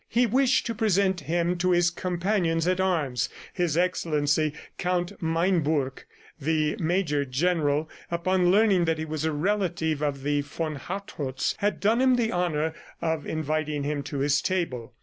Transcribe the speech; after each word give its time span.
He 0.09 0.25
wished 0.25 0.65
to 0.65 0.73
present 0.73 1.19
him 1.19 1.59
to 1.59 1.69
his 1.69 1.91
companions 1.91 2.67
at 2.67 2.79
arms. 2.79 3.29
His 3.53 3.77
Excellency, 3.77 4.51
Count 4.79 5.11
Meinbourg, 5.21 6.05
the 6.39 6.75
Major 6.79 7.23
General, 7.23 7.87
upon 8.09 8.49
learning 8.49 8.85
that 8.85 8.97
he 8.97 9.05
was 9.05 9.25
a 9.25 9.31
relative 9.31 10.01
of 10.01 10.23
the 10.23 10.41
von 10.41 10.77
Hartrotts, 10.77 11.53
had 11.59 11.79
done 11.79 12.01
him 12.01 12.15
the 12.15 12.31
honor 12.31 12.73
of 12.99 13.27
inviting 13.27 13.83
him 13.83 14.01
to 14.01 14.17
his 14.17 14.41
table. 14.41 14.95